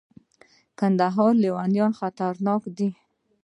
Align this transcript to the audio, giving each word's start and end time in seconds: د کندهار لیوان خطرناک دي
د 0.03 0.03
کندهار 0.79 1.31
لیوان 1.43 1.91
خطرناک 1.99 2.61
دي 2.77 2.89